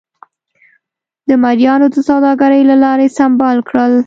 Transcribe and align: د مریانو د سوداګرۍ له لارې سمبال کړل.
د 1.27 1.29
مریانو 1.43 1.87
د 1.93 1.97
سوداګرۍ 2.09 2.61
له 2.71 2.75
لارې 2.83 3.07
سمبال 3.17 3.57
کړل. 3.69 3.93